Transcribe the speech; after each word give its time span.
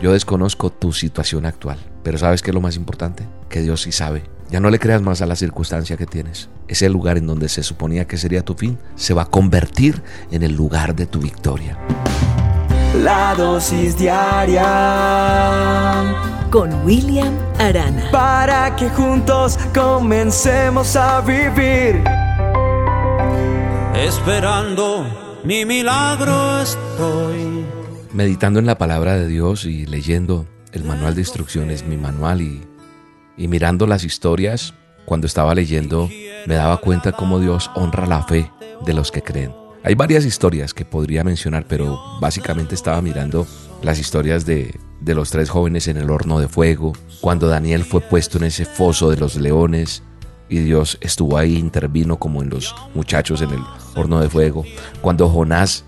Yo 0.00 0.12
desconozco 0.12 0.70
tu 0.70 0.92
situación 0.94 1.44
actual, 1.44 1.76
pero 2.02 2.16
¿sabes 2.16 2.40
qué 2.40 2.50
es 2.50 2.54
lo 2.54 2.62
más 2.62 2.76
importante? 2.76 3.26
Que 3.50 3.60
Dios 3.60 3.82
sí 3.82 3.92
sabe. 3.92 4.22
Ya 4.48 4.58
no 4.58 4.70
le 4.70 4.78
creas 4.78 5.02
más 5.02 5.20
a 5.20 5.26
la 5.26 5.36
circunstancia 5.36 5.98
que 5.98 6.06
tienes. 6.06 6.48
Ese 6.68 6.88
lugar 6.88 7.18
en 7.18 7.26
donde 7.26 7.50
se 7.50 7.62
suponía 7.62 8.06
que 8.06 8.16
sería 8.16 8.42
tu 8.42 8.54
fin 8.54 8.78
se 8.96 9.12
va 9.12 9.22
a 9.22 9.26
convertir 9.26 10.02
en 10.30 10.42
el 10.42 10.56
lugar 10.56 10.96
de 10.96 11.04
tu 11.06 11.20
victoria. 11.20 11.78
La 13.02 13.34
dosis 13.34 13.98
diaria 13.98 14.64
con 16.50 16.72
William 16.84 17.36
Arana. 17.58 18.10
Para 18.10 18.74
que 18.76 18.88
juntos 18.88 19.58
comencemos 19.74 20.96
a 20.96 21.20
vivir. 21.20 22.02
Esperando 23.94 25.04
mi 25.44 25.66
milagro 25.66 26.62
estoy. 26.62 27.79
Meditando 28.12 28.58
en 28.58 28.66
la 28.66 28.76
palabra 28.76 29.16
de 29.16 29.28
Dios 29.28 29.66
y 29.66 29.86
leyendo 29.86 30.44
el 30.72 30.82
manual 30.82 31.14
de 31.14 31.20
instrucciones, 31.20 31.84
mi 31.84 31.96
manual 31.96 32.40
y, 32.40 32.66
mirando 33.36 33.86
las 33.86 34.02
historias, 34.02 34.74
cuando 35.04 35.28
estaba 35.28 35.54
leyendo 35.54 36.08
me 36.46 36.54
daba 36.54 36.78
cuenta 36.78 37.12
cómo 37.12 37.38
Dios 37.38 37.70
honra 37.76 38.06
la 38.06 38.24
fe 38.24 38.50
de 38.84 38.94
los 38.94 39.12
que 39.12 39.22
creen. 39.22 39.54
Hay 39.84 39.94
varias 39.94 40.24
historias 40.24 40.74
que 40.74 40.84
podría 40.84 41.22
mencionar, 41.22 41.66
pero 41.68 42.00
básicamente 42.20 42.74
estaba 42.74 43.00
mirando 43.00 43.46
las 43.82 44.00
historias 44.00 44.44
de 44.44 44.74
los 45.00 45.30
tres 45.30 45.48
jóvenes 45.48 45.86
en 45.86 45.96
el 45.96 46.10
horno 46.10 46.40
de 46.40 46.48
fuego, 46.48 46.92
cuando 47.20 47.46
Daniel 47.46 47.84
fue 47.84 48.00
puesto 48.00 48.38
en 48.38 48.44
ese 48.44 48.64
foso 48.64 49.08
de 49.08 49.18
los 49.18 49.36
leones 49.36 50.02
y 50.48 50.58
Dios 50.58 50.98
estuvo 51.00 51.38
ahí, 51.38 51.56
intervino 51.56 52.18
como 52.18 52.42
en 52.42 52.50
los 52.50 52.74
muchachos 52.92 53.40
en 53.40 53.50
el 53.50 53.62
horno 53.94 54.20
de 54.20 54.28
fuego, 54.28 54.64
cuando 55.00 55.28
Jonás 55.28 55.84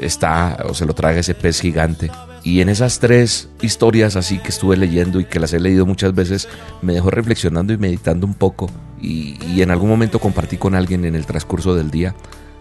está 0.00 0.64
o 0.68 0.74
se 0.74 0.86
lo 0.86 0.94
traga 0.94 1.20
ese 1.20 1.34
pez 1.34 1.60
gigante. 1.60 2.10
Y 2.42 2.60
en 2.60 2.68
esas 2.68 3.00
tres 3.00 3.48
historias 3.60 4.16
así 4.16 4.38
que 4.38 4.48
estuve 4.48 4.76
leyendo 4.76 5.18
y 5.18 5.24
que 5.24 5.40
las 5.40 5.52
he 5.52 5.60
leído 5.60 5.84
muchas 5.86 6.14
veces, 6.14 6.48
me 6.82 6.92
dejó 6.92 7.10
reflexionando 7.10 7.72
y 7.72 7.78
meditando 7.78 8.26
un 8.26 8.34
poco. 8.34 8.70
Y, 9.00 9.36
y 9.44 9.62
en 9.62 9.70
algún 9.70 9.88
momento 9.88 10.18
compartí 10.18 10.56
con 10.56 10.74
alguien 10.74 11.04
en 11.04 11.14
el 11.14 11.26
transcurso 11.26 11.74
del 11.74 11.90
día 11.90 12.14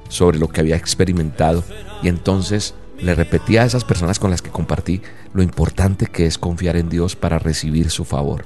sobre 0.10 0.38
lo 0.38 0.48
que 0.48 0.62
había 0.62 0.76
experimentado 0.76 1.64
y 2.04 2.10
entonces 2.10 2.76
le 3.00 3.16
repetí 3.16 3.58
a 3.58 3.66
esas 3.66 3.84
personas 3.84 4.20
con 4.20 4.32
las 4.32 4.42
que 4.42 4.50
compartí 4.50 5.02
lo 5.34 5.44
importante 5.44 6.06
que 6.08 6.26
es 6.26 6.38
confiar 6.38 6.78
en 6.78 6.90
Dios 6.90 7.16
para 7.16 7.40
recibir 7.40 7.90
su 7.90 8.06
favor. 8.06 8.46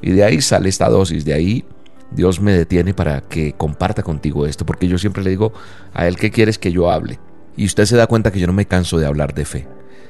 Y 0.00 0.10
de 0.10 0.24
ahí 0.24 0.40
sale 0.40 0.68
esta 0.68 0.88
dosis, 0.88 1.24
de 1.24 1.34
ahí 1.34 1.64
Dios 2.10 2.40
me 2.40 2.52
detiene 2.52 2.94
para 2.94 3.20
que 3.22 3.52
comparta 3.52 4.02
contigo 4.02 4.46
esto, 4.46 4.66
porque 4.66 4.88
yo 4.88 4.98
siempre 4.98 5.22
le 5.22 5.30
digo 5.30 5.52
a 5.94 6.06
Él, 6.06 6.16
¿qué 6.16 6.30
quieres 6.30 6.58
que 6.58 6.72
yo 6.72 6.90
hable? 6.90 7.18
Y 7.56 7.66
usted 7.66 7.84
se 7.84 7.96
da 7.96 8.06
cuenta 8.06 8.30
que 8.30 8.40
yo 8.40 8.46
no 8.46 8.52
me 8.52 8.66
canso 8.66 8.98
de 8.98 9.06
hablar 9.06 9.34
de 9.34 9.44
fe. 9.44 9.68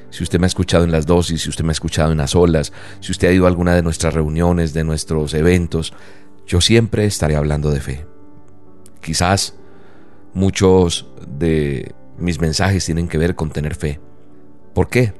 Si 0.09 0.23
usted 0.23 0.39
me 0.39 0.45
ha 0.45 0.47
escuchado 0.47 0.83
en 0.83 0.91
las 0.91 1.05
dosis, 1.05 1.41
si 1.41 1.49
usted 1.49 1.63
me 1.63 1.71
ha 1.71 1.73
escuchado 1.73 2.11
en 2.11 2.19
las 2.19 2.35
olas, 2.35 2.71
si 2.99 3.11
usted 3.11 3.29
ha 3.29 3.33
ido 3.33 3.45
a 3.45 3.47
alguna 3.47 3.73
de 3.75 3.81
nuestras 3.81 4.13
reuniones, 4.13 4.73
de 4.73 4.83
nuestros 4.83 5.33
eventos, 5.33 5.93
yo 6.45 6.61
siempre 6.61 7.05
estaré 7.05 7.35
hablando 7.35 7.71
de 7.71 7.81
fe. 7.81 8.05
Quizás 9.01 9.55
Muchos 10.33 11.05
de 11.27 11.93
mis 12.17 12.41
mensajes 12.41 12.85
tienen 12.85 13.07
que 13.07 13.19
ver 13.19 13.35
con 13.35 13.51
tener 13.51 13.75
fe. 13.75 13.99
¿Por 14.73 14.89
qué? 14.89 15.13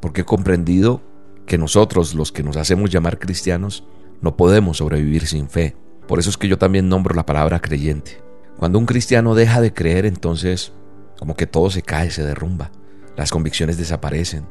Porque 0.00 0.20
he 0.20 0.24
comprendido 0.24 1.02
que 1.46 1.56
nosotros, 1.56 2.14
los 2.14 2.32
que 2.32 2.42
nos 2.42 2.58
hacemos 2.58 2.90
llamar 2.90 3.18
cristianos, 3.18 3.84
no 4.20 4.36
podemos 4.36 4.78
sobrevivir 4.78 5.26
sin 5.26 5.48
fe. 5.48 5.74
Por 6.06 6.18
eso 6.18 6.28
es 6.28 6.36
que 6.36 6.48
yo 6.48 6.58
también 6.58 6.90
nombro 6.90 7.14
la 7.14 7.24
palabra 7.24 7.60
creyente. 7.60 8.20
Cuando 8.58 8.78
un 8.78 8.84
cristiano 8.84 9.34
deja 9.34 9.62
de 9.62 9.72
creer, 9.72 10.04
entonces 10.04 10.72
como 11.18 11.34
que 11.34 11.46
todo 11.46 11.70
se 11.70 11.82
cae, 11.82 12.10
se 12.10 12.24
derrumba. 12.24 12.70
Las 13.16 13.30
convicciones 13.30 13.78
desaparecen. 13.78 14.46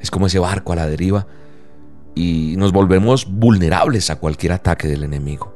Es 0.00 0.10
como 0.10 0.26
ese 0.26 0.38
barco 0.38 0.72
a 0.72 0.76
la 0.76 0.86
deriva 0.86 1.26
y 2.14 2.54
nos 2.56 2.72
volvemos 2.72 3.26
vulnerables 3.30 4.10
a 4.10 4.16
cualquier 4.16 4.52
ataque 4.52 4.88
del 4.88 5.04
enemigo. 5.04 5.54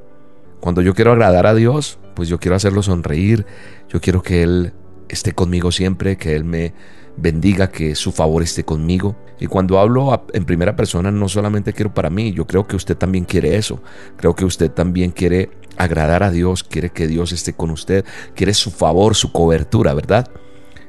Cuando 0.60 0.80
yo 0.80 0.94
quiero 0.94 1.12
agradar 1.12 1.46
a 1.46 1.54
Dios, 1.54 1.98
pues 2.14 2.28
yo 2.28 2.38
quiero 2.38 2.54
hacerlo 2.54 2.82
sonreír, 2.82 3.46
yo 3.88 4.00
quiero 4.00 4.22
que 4.22 4.42
Él 4.42 4.72
esté 5.08 5.32
conmigo 5.32 5.72
siempre, 5.72 6.16
que 6.16 6.36
Él 6.36 6.44
me 6.44 6.72
bendiga, 7.16 7.70
que 7.70 7.94
su 7.94 8.12
favor 8.12 8.42
esté 8.42 8.64
conmigo. 8.64 9.16
Y 9.40 9.46
cuando 9.46 9.78
hablo 9.80 10.24
en 10.32 10.44
primera 10.44 10.76
persona, 10.76 11.10
no 11.10 11.28
solamente 11.28 11.72
quiero 11.72 11.92
para 11.92 12.10
mí, 12.10 12.32
yo 12.32 12.46
creo 12.46 12.66
que 12.66 12.76
usted 12.76 12.96
también 12.96 13.24
quiere 13.24 13.56
eso. 13.56 13.82
Creo 14.16 14.34
que 14.34 14.44
usted 14.44 14.70
también 14.70 15.10
quiere 15.10 15.50
agradar 15.76 16.22
a 16.22 16.30
Dios, 16.30 16.62
quiere 16.62 16.90
que 16.90 17.08
Dios 17.08 17.32
esté 17.32 17.54
con 17.54 17.70
usted, 17.70 18.04
quiere 18.34 18.54
su 18.54 18.70
favor, 18.70 19.14
su 19.16 19.32
cobertura, 19.32 19.94
¿verdad? 19.94 20.30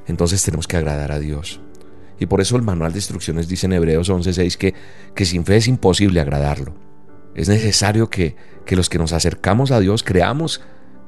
Entonces 0.07 0.43
tenemos 0.43 0.67
que 0.67 0.77
agradar 0.77 1.11
a 1.11 1.19
Dios. 1.19 1.61
Y 2.19 2.25
por 2.25 2.41
eso 2.41 2.55
el 2.55 2.61
manual 2.61 2.91
de 2.91 2.99
instrucciones 2.99 3.47
dice 3.47 3.65
en 3.65 3.73
Hebreos 3.73 4.09
11:6 4.09 4.57
que, 4.57 4.73
que 5.15 5.25
sin 5.25 5.45
fe 5.45 5.57
es 5.57 5.67
imposible 5.67 6.19
agradarlo. 6.19 6.75
Es 7.35 7.49
necesario 7.49 8.09
que, 8.09 8.35
los 8.69 8.89
que 8.89 8.97
nos 8.97 9.13
acercamos 9.13 9.71
a 9.71 9.79
Dios 9.79 10.03
creamos 10.03 10.61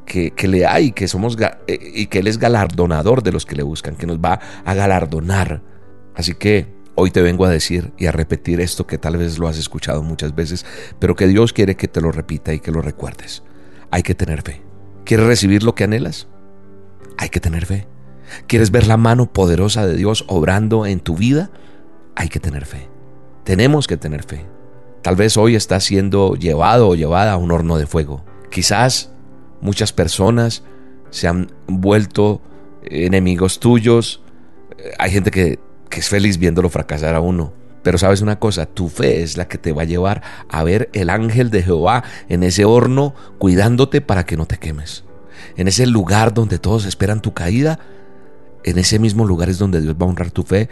que, 0.06 0.34
le 0.48 0.66
hay, 0.66 0.92
que 0.92 1.08
somos 1.08 1.38
eh, 1.68 1.80
y 1.94 2.08
que 2.08 2.20
Él 2.20 2.28
es 2.28 2.38
galardonador 2.38 3.24
de 3.24 3.32
los 3.32 3.46
que 3.46 3.56
le 3.56 3.64
buscan, 3.64 3.96
que 3.96 4.08
nos 4.08 4.18
va 4.18 4.40
a 4.64 4.74
galardonar. 4.74 5.62
Así 6.16 6.34
que 6.36 6.68
hoy 6.96 7.12
te 7.12 7.22
vengo 7.22 7.46
a 7.46 7.50
decir 7.50 7.92
y 7.98 8.08
a 8.08 8.12
repetir 8.12 8.60
esto 8.60 8.88
que 8.88 8.98
tal 8.98 9.18
vez 9.18 9.38
lo 9.38 9.48
has 9.48 9.58
escuchado 9.58 10.02
muchas 10.02 10.34
veces, 10.34 10.66
pero 11.00 11.16
que 11.16 11.28
Dios 11.28 11.54
quiere 11.54 11.76
que 11.76 11.88
te 11.88 12.02
lo 12.02 12.12
repita 12.12 12.54
y 12.54 12.60
que 12.60 12.72
lo 12.72 12.82
recuerdes. 12.82 13.44
Hay 13.92 14.04
que 14.04 14.16
tener 14.16 14.42
fe. 14.42 14.62
¿Quieres 15.06 15.28
recibir 15.28 15.64
lo 15.64 15.76
que 15.76 15.84
anhelas? 15.84 16.28
Hay 17.18 17.30
que 17.30 17.40
tener 17.40 17.66
fe. 17.66 17.88
¿Quieres 18.48 18.72
ver 18.72 18.88
la 18.88 18.98
mano 18.98 19.32
poderosa 19.32 19.86
de 19.86 19.96
Dios 19.96 20.26
obrando 20.28 20.86
en 20.86 21.00
tu 21.00 21.16
vida? 21.16 21.50
Hay 22.16 22.30
que 22.30 22.40
tener 22.40 22.66
fe. 22.66 22.90
Tenemos 23.44 23.88
que 23.88 23.98
tener 23.98 24.24
fe. 24.24 24.46
Tal 25.02 25.16
vez 25.16 25.38
hoy 25.38 25.56
estás 25.56 25.84
siendo 25.84 26.36
llevado 26.36 26.90
o 26.90 26.96
llevada 26.96 27.34
a 27.34 27.38
un 27.38 27.52
horno 27.52 27.78
de 27.78 27.86
fuego. 27.86 28.26
Quizás 28.50 29.12
muchas 29.62 29.94
personas 29.94 30.64
se 31.12 31.28
han 31.28 31.52
vuelto 31.68 32.42
enemigos 32.84 33.60
tuyos. 33.60 34.22
Hay 34.98 35.12
gente 35.12 35.32
que, 35.32 35.60
es 35.92 36.10
feliz 36.10 36.38
viéndolo 36.38 36.70
fracasar 36.70 37.16
a 37.16 37.22
uno. 37.22 37.54
Pero 37.84 37.98
sabes 37.98 38.22
una 38.22 38.40
cosa, 38.40 38.66
tu 38.66 38.90
fe 38.90 39.22
es 39.22 39.38
la 39.38 39.48
que 39.48 39.58
te 39.58 39.72
va 39.72 39.84
a 39.84 39.86
llevar 39.86 40.24
a 40.50 40.64
ver 40.64 40.90
el 40.94 41.10
ángel 41.10 41.52
de 41.52 41.62
Jehová 41.62 42.04
en 42.28 42.44
ese 42.44 42.66
horno 42.66 43.14
cuidándote 43.38 44.02
para 44.02 44.26
que 44.26 44.38
no 44.38 44.46
te 44.46 44.58
quemes. 44.58 45.04
En 45.56 45.68
ese 45.68 45.86
lugar 45.86 46.34
donde 46.34 46.58
todos 46.58 46.86
esperan 46.86 47.22
tu 47.22 47.34
caída, 47.34 47.80
en 48.66 48.80
ese 48.80 48.98
mismo 48.98 49.26
lugar 49.26 49.50
es 49.50 49.60
donde 49.60 49.80
Dios 49.80 49.96
va 49.96 50.08
a 50.08 50.10
honrar 50.10 50.32
tu 50.32 50.42
fe 50.42 50.70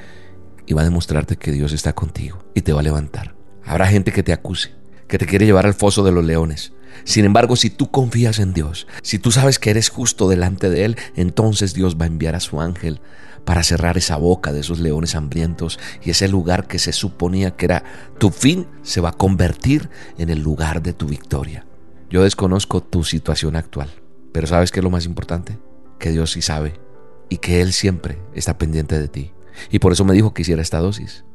y 0.66 0.74
va 0.74 0.82
a 0.82 0.86
demostrarte 0.86 1.38
que 1.38 1.52
Dios 1.52 1.74
está 1.74 1.94
contigo 1.94 2.44
y 2.56 2.62
te 2.62 2.74
va 2.74 2.80
a 2.80 2.84
levantar. 2.84 3.36
Habrá 3.64 3.86
gente 3.86 4.12
que 4.12 4.24
te 4.24 4.34
acuse, 4.34 4.72
que 5.08 5.20
te 5.20 5.28
quiere 5.28 5.46
llevar 5.46 5.68
al 5.68 5.76
foso 5.76 6.04
de 6.04 6.12
los 6.12 6.26
leones. 6.26 6.74
Sin 7.04 7.24
embargo, 7.24 7.56
si 7.56 7.70
tú 7.70 7.92
confías 7.92 8.40
en 8.40 8.54
Dios, 8.54 8.88
si 9.04 9.20
tú 9.20 9.32
sabes 9.32 9.60
que 9.60 9.70
eres 9.70 9.90
justo 9.90 10.28
delante 10.28 10.72
de 10.72 10.86
Él, 10.86 10.98
entonces 11.16 11.76
Dios 11.76 11.96
va 11.96 12.06
a 12.06 12.08
enviar 12.08 12.36
a 12.36 12.40
su 12.40 12.62
ángel 12.62 13.00
para 13.46 13.62
cerrar 13.62 13.96
esa 13.96 14.18
boca 14.18 14.52
de 14.52 14.62
esos 14.62 14.80
leones 14.80 15.14
hambrientos 15.14 15.80
y 16.04 16.10
ese 16.10 16.28
lugar 16.28 16.66
que 16.66 16.80
se 16.80 16.94
suponía 16.94 17.52
que 17.52 17.66
era 17.66 17.84
tu 18.18 18.32
fin 18.32 18.66
se 18.82 19.02
va 19.02 19.10
a 19.10 19.18
convertir 19.18 19.92
en 20.18 20.32
el 20.32 20.40
lugar 20.40 20.82
de 20.82 20.94
tu 20.94 21.06
victoria. 21.06 21.68
Yo 22.10 22.24
desconozco 22.24 22.82
tu 22.82 23.04
situación 23.04 23.56
actual, 23.56 23.92
pero 24.32 24.48
¿sabes 24.48 24.72
qué 24.72 24.80
es 24.80 24.84
lo 24.84 24.90
más 24.90 25.06
importante? 25.06 25.60
Que 26.00 26.12
Dios 26.12 26.32
sí 26.32 26.42
sabe 26.42 26.80
y 27.30 27.38
que 27.38 27.62
Él 27.62 27.74
siempre 27.74 28.20
está 28.34 28.58
pendiente 28.58 29.00
de 29.00 29.08
ti. 29.08 29.34
Y 29.70 29.80
por 29.80 29.92
eso 29.92 30.06
me 30.06 30.14
dijo 30.14 30.34
que 30.34 30.42
hiciera 30.42 30.62
esta 30.62 30.80
dosis. 30.80 31.26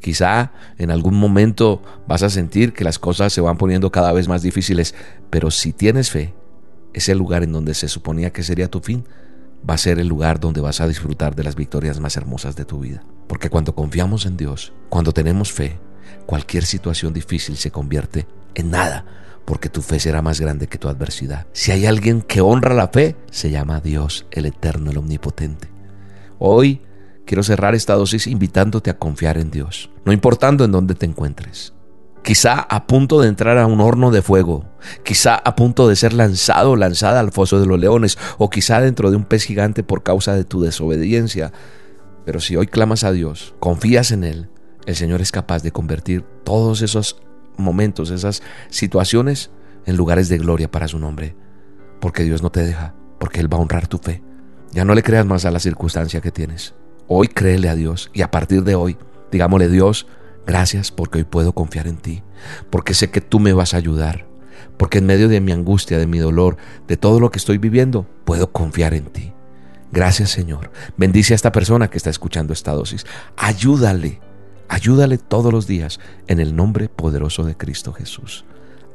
Quizá 0.00 0.52
en 0.78 0.90
algún 0.90 1.14
momento 1.14 1.82
vas 2.08 2.22
a 2.22 2.30
sentir 2.30 2.72
que 2.72 2.84
las 2.84 2.98
cosas 2.98 3.32
se 3.32 3.40
van 3.40 3.56
poniendo 3.56 3.92
cada 3.92 4.12
vez 4.12 4.26
más 4.26 4.42
difíciles, 4.42 4.94
pero 5.30 5.50
si 5.50 5.72
tienes 5.72 6.10
fe, 6.10 6.34
ese 6.92 7.14
lugar 7.14 7.44
en 7.44 7.52
donde 7.52 7.74
se 7.74 7.88
suponía 7.88 8.32
que 8.32 8.42
sería 8.42 8.70
tu 8.70 8.80
fin, 8.80 9.04
va 9.68 9.74
a 9.74 9.78
ser 9.78 9.98
el 9.98 10.08
lugar 10.08 10.40
donde 10.40 10.60
vas 10.60 10.80
a 10.80 10.88
disfrutar 10.88 11.36
de 11.36 11.44
las 11.44 11.54
victorias 11.54 12.00
más 12.00 12.16
hermosas 12.16 12.56
de 12.56 12.64
tu 12.64 12.80
vida. 12.80 13.04
Porque 13.28 13.48
cuando 13.48 13.74
confiamos 13.74 14.26
en 14.26 14.36
Dios, 14.36 14.72
cuando 14.88 15.12
tenemos 15.12 15.52
fe, 15.52 15.78
cualquier 16.26 16.64
situación 16.64 17.12
difícil 17.12 17.56
se 17.56 17.70
convierte 17.70 18.26
en 18.54 18.70
nada, 18.70 19.04
porque 19.44 19.68
tu 19.68 19.82
fe 19.82 20.00
será 20.00 20.22
más 20.22 20.40
grande 20.40 20.66
que 20.66 20.78
tu 20.78 20.88
adversidad. 20.88 21.46
Si 21.52 21.72
hay 21.72 21.86
alguien 21.86 22.22
que 22.22 22.40
honra 22.40 22.74
la 22.74 22.88
fe, 22.88 23.16
se 23.30 23.50
llama 23.50 23.80
Dios, 23.80 24.26
el 24.30 24.46
eterno, 24.46 24.90
el 24.90 24.98
omnipotente. 24.98 25.68
Hoy 26.38 26.82
quiero 27.26 27.42
cerrar 27.42 27.74
esta 27.74 27.94
dosis 27.94 28.26
invitándote 28.26 28.90
a 28.90 28.98
confiar 28.98 29.38
en 29.38 29.50
Dios, 29.50 29.90
no 30.04 30.12
importando 30.12 30.64
en 30.64 30.72
dónde 30.72 30.94
te 30.94 31.06
encuentres. 31.06 31.74
Quizá 32.22 32.54
a 32.60 32.86
punto 32.86 33.20
de 33.20 33.28
entrar 33.28 33.58
a 33.58 33.66
un 33.66 33.80
horno 33.80 34.12
de 34.12 34.22
fuego, 34.22 34.64
quizá 35.02 35.34
a 35.34 35.56
punto 35.56 35.88
de 35.88 35.96
ser 35.96 36.12
lanzado 36.12 36.72
o 36.72 36.76
lanzada 36.76 37.18
al 37.18 37.32
foso 37.32 37.58
de 37.58 37.66
los 37.66 37.80
leones, 37.80 38.16
o 38.38 38.48
quizá 38.48 38.80
dentro 38.80 39.10
de 39.10 39.16
un 39.16 39.24
pez 39.24 39.42
gigante 39.42 39.82
por 39.82 40.04
causa 40.04 40.34
de 40.34 40.44
tu 40.44 40.62
desobediencia. 40.62 41.52
Pero 42.24 42.38
si 42.38 42.54
hoy 42.54 42.68
clamas 42.68 43.02
a 43.02 43.10
Dios, 43.10 43.54
confías 43.58 44.12
en 44.12 44.22
Él, 44.22 44.48
el 44.86 44.94
Señor 44.94 45.20
es 45.20 45.32
capaz 45.32 45.64
de 45.64 45.72
convertir 45.72 46.22
todos 46.44 46.82
esos 46.82 47.20
momentos, 47.56 48.10
esas 48.10 48.42
situaciones, 48.68 49.50
en 49.86 49.96
lugares 49.96 50.28
de 50.28 50.38
gloria 50.38 50.70
para 50.70 50.88
su 50.88 50.98
nombre. 50.98 51.34
Porque 52.00 52.24
Dios 52.24 52.42
no 52.42 52.50
te 52.50 52.64
deja, 52.64 52.94
porque 53.18 53.40
Él 53.40 53.52
va 53.52 53.58
a 53.58 53.60
honrar 53.60 53.86
tu 53.86 53.98
fe. 53.98 54.22
Ya 54.72 54.84
no 54.84 54.94
le 54.94 55.02
creas 55.02 55.26
más 55.26 55.44
a 55.44 55.50
la 55.50 55.60
circunstancia 55.60 56.20
que 56.20 56.30
tienes. 56.30 56.74
Hoy 57.08 57.28
créele 57.28 57.68
a 57.68 57.74
Dios 57.74 58.10
y 58.14 58.22
a 58.22 58.30
partir 58.30 58.62
de 58.64 58.74
hoy, 58.74 58.96
digámosle 59.30 59.68
Dios, 59.68 60.06
Gracias 60.46 60.90
porque 60.90 61.18
hoy 61.18 61.24
puedo 61.24 61.52
confiar 61.52 61.86
en 61.86 61.96
ti, 61.96 62.22
porque 62.70 62.94
sé 62.94 63.10
que 63.10 63.20
tú 63.20 63.38
me 63.38 63.52
vas 63.52 63.74
a 63.74 63.76
ayudar, 63.76 64.26
porque 64.76 64.98
en 64.98 65.06
medio 65.06 65.28
de 65.28 65.40
mi 65.40 65.52
angustia, 65.52 65.98
de 65.98 66.06
mi 66.06 66.18
dolor, 66.18 66.56
de 66.88 66.96
todo 66.96 67.20
lo 67.20 67.30
que 67.30 67.38
estoy 67.38 67.58
viviendo, 67.58 68.06
puedo 68.24 68.50
confiar 68.50 68.94
en 68.94 69.04
ti. 69.06 69.32
Gracias 69.92 70.30
Señor. 70.30 70.72
Bendice 70.96 71.34
a 71.34 71.36
esta 71.36 71.52
persona 71.52 71.88
que 71.88 71.98
está 71.98 72.10
escuchando 72.10 72.52
esta 72.52 72.72
dosis. 72.72 73.06
Ayúdale, 73.36 74.20
ayúdale 74.72 75.18
todos 75.18 75.52
los 75.52 75.66
días 75.66 76.00
en 76.28 76.40
el 76.40 76.56
nombre 76.56 76.88
poderoso 76.88 77.44
de 77.44 77.56
Cristo 77.56 77.92
Jesús. 77.92 78.46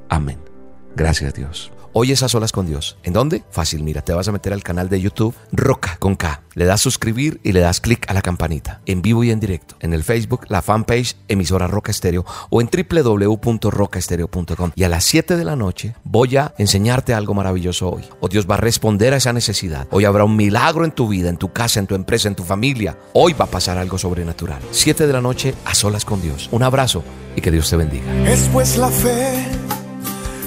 Amén. 0.09 0.56
Gracias 0.97 1.35
Dios. 1.35 1.71
Hoy 1.93 2.11
es 2.11 2.23
a 2.23 2.29
solas 2.29 2.51
con 2.51 2.65
Dios. 2.65 2.97
¿En 3.03 3.13
dónde? 3.13 3.43
Fácil, 3.51 3.83
mira, 3.83 4.01
te 4.01 4.13
vas 4.13 4.27
a 4.27 4.31
meter 4.31 4.51
al 4.51 4.63
canal 4.63 4.89
de 4.89 4.99
YouTube 4.99 5.35
Roca 5.51 5.97
con 5.99 6.15
K. 6.15 6.41
Le 6.55 6.65
das 6.65 6.81
suscribir 6.81 7.39
y 7.43 7.51
le 7.51 7.59
das 7.59 7.81
clic 7.81 8.09
a 8.09 8.13
la 8.13 8.23
campanita. 8.23 8.81
En 8.87 9.03
vivo 9.03 9.23
y 9.23 9.29
en 9.29 9.39
directo. 9.39 9.75
En 9.79 9.93
el 9.93 10.03
Facebook, 10.03 10.47
la 10.49 10.63
fanpage 10.63 11.15
emisora 11.27 11.67
Roca 11.67 11.91
Estéreo 11.91 12.25
o 12.49 12.61
en 12.61 12.69
www.rocaestereo.com. 12.71 14.71
Y 14.75 14.83
a 14.83 14.89
las 14.89 15.03
7 15.05 15.37
de 15.37 15.45
la 15.45 15.55
noche 15.55 15.93
voy 16.03 16.37
a 16.37 16.55
enseñarte 16.57 17.13
algo 17.13 17.35
maravilloso 17.35 17.91
hoy. 17.91 18.03
O 18.19 18.27
Dios 18.27 18.47
va 18.49 18.55
a 18.55 18.59
responder 18.59 19.13
a 19.13 19.17
esa 19.17 19.33
necesidad. 19.33 19.87
Hoy 19.91 20.05
habrá 20.05 20.23
un 20.23 20.35
milagro 20.35 20.83
en 20.83 20.91
tu 20.91 21.07
vida, 21.07 21.29
en 21.29 21.37
tu 21.37 21.53
casa, 21.53 21.79
en 21.79 21.85
tu 21.85 21.93
empresa, 21.93 22.27
en 22.27 22.35
tu 22.35 22.43
familia. 22.43 22.97
Hoy 23.13 23.33
va 23.33 23.45
a 23.45 23.51
pasar 23.51 23.77
algo 23.77 23.99
sobrenatural. 23.99 24.63
7 24.71 25.05
de 25.05 25.13
la 25.13 25.21
noche 25.21 25.53
a 25.63 25.75
solas 25.75 26.05
con 26.05 26.23
Dios. 26.23 26.49
Un 26.51 26.63
abrazo 26.63 27.03
y 27.35 27.41
que 27.41 27.51
Dios 27.51 27.69
te 27.69 27.75
bendiga. 27.75 28.29
Es 28.29 28.49
pues 28.51 28.77
la 28.77 28.89
fe 28.89 29.56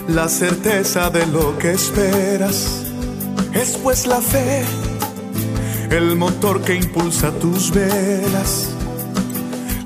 la 0.08 0.28
certeza 0.28 1.10
de 1.10 1.26
lo 1.26 1.56
que 1.58 1.72
esperas. 1.72 2.82
Es 3.52 3.76
pues 3.78 4.06
la 4.06 4.20
fe, 4.20 4.62
el 5.90 6.16
motor 6.16 6.62
que 6.62 6.74
impulsa 6.74 7.30
tus 7.32 7.70
velas. 7.70 8.68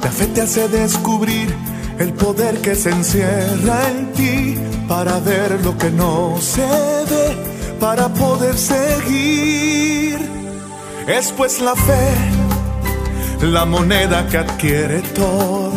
La 0.02 0.10
fe 0.10 0.26
te 0.26 0.42
hace 0.42 0.68
descubrir 0.68 1.54
el 1.98 2.12
poder 2.12 2.60
que 2.60 2.74
se 2.74 2.90
encierra 2.90 3.88
en 3.90 4.12
ti 4.12 4.58
para 4.88 5.18
ver 5.20 5.60
lo 5.64 5.76
que 5.78 5.90
no 5.90 6.36
se 6.40 6.62
ve, 6.62 7.36
para 7.80 8.08
poder 8.08 8.56
seguir. 8.56 10.18
Es 11.06 11.32
pues 11.32 11.60
la 11.60 11.74
fe, 11.74 12.14
la 13.42 13.64
moneda 13.64 14.26
que 14.28 14.38
adquiere 14.38 15.00
todo. 15.14 15.72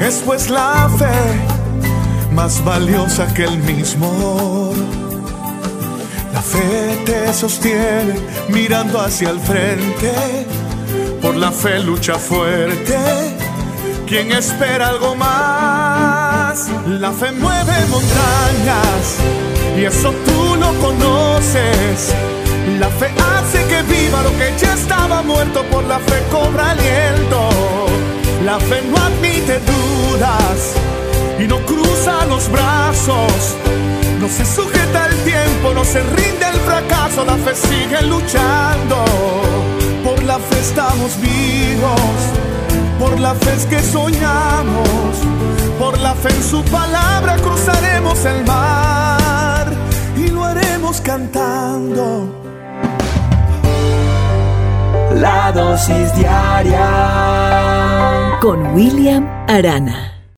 Es 0.00 0.22
pues 0.24 0.50
la 0.50 0.90
fe 0.98 1.53
más 2.34 2.64
valiosa 2.64 3.32
que 3.32 3.44
el 3.44 3.58
mismo. 3.58 4.72
La 6.32 6.42
fe 6.42 6.98
te 7.06 7.32
sostiene 7.32 8.14
mirando 8.48 9.00
hacia 9.00 9.30
el 9.30 9.38
frente, 9.38 10.12
por 11.22 11.36
la 11.36 11.52
fe 11.52 11.78
lucha 11.78 12.18
fuerte. 12.18 12.98
Quien 14.06 14.32
espera 14.32 14.88
algo 14.88 15.14
más, 15.14 16.68
la 16.86 17.12
fe 17.12 17.32
mueve 17.32 17.74
montañas 17.90 19.16
y 19.78 19.84
eso 19.84 20.12
tú 20.26 20.56
lo 20.56 20.72
conoces. 20.80 22.12
La 22.80 22.88
fe 22.88 23.06
hace 23.06 23.64
que 23.66 23.82
viva 23.82 24.22
lo 24.22 24.30
que 24.38 24.52
ya 24.58 24.74
estaba 24.74 25.22
muerto, 25.22 25.62
por 25.70 25.84
la 25.84 25.98
fe 26.00 26.22
cobra 26.30 26.70
aliento. 26.70 27.48
La 28.44 28.58
fe 28.58 28.82
no 28.90 28.96
admite 28.96 29.60
dudas 29.60 30.74
y 31.38 31.46
no 31.46 31.58
cruza 31.66 32.24
los 32.26 32.50
brazos. 32.50 33.56
No 34.20 34.28
se 34.28 34.44
sujeta 34.44 35.06
el 35.06 35.16
tiempo, 35.24 35.72
no 35.74 35.84
se 35.84 36.02
rinde 36.02 36.46
el 36.52 36.60
fracaso, 36.60 37.24
la 37.24 37.36
fe 37.36 37.54
sigue 37.54 38.02
luchando. 38.02 39.04
Por 40.04 40.22
la 40.22 40.38
fe 40.38 40.60
estamos 40.60 41.18
vivos, 41.20 42.00
por 42.98 43.18
la 43.20 43.34
fe 43.34 43.52
es 43.54 43.66
que 43.66 43.80
soñamos, 43.82 45.18
por 45.78 45.98
la 45.98 46.14
fe 46.14 46.28
en 46.30 46.42
su 46.42 46.62
palabra 46.64 47.36
cruzaremos 47.36 48.24
el 48.24 48.44
mar 48.46 49.72
y 50.16 50.28
lo 50.28 50.44
haremos 50.44 51.00
cantando. 51.00 52.40
La 55.14 55.52
dosis 55.52 56.14
diaria 56.16 56.88
con 58.40 58.74
William 58.74 59.28
Arana. 59.48 60.13